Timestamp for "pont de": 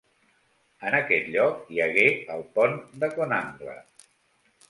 2.57-3.13